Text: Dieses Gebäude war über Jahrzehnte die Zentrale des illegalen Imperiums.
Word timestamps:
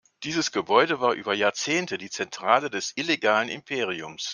Dieses 0.23 0.51
Gebäude 0.51 0.99
war 0.99 1.13
über 1.13 1.35
Jahrzehnte 1.35 1.99
die 1.99 2.09
Zentrale 2.09 2.71
des 2.71 2.91
illegalen 2.95 3.49
Imperiums. 3.49 4.29